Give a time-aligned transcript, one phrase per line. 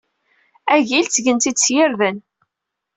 [0.75, 2.17] Agil ttgen-t-id s yirden.